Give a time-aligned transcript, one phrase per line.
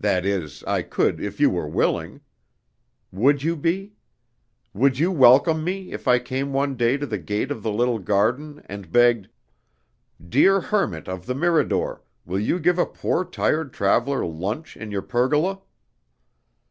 [0.00, 2.22] That is, I could if you were willing.
[3.12, 3.96] Would you be?
[4.72, 7.98] Would you welcome me if I came one day to the gate of the little
[7.98, 9.28] garden, and begged,
[10.26, 15.02] 'Dear Hermit of the Mirador, will you give a poor tired traveler lunch in your
[15.02, 15.60] pergola?'